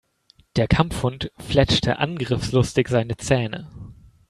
Der 0.55 0.67
Kampfhund 0.67 1.31
fletschte 1.37 1.99
angriffslustig 1.99 2.87
seine 2.87 3.17
Zähne. 3.17 3.67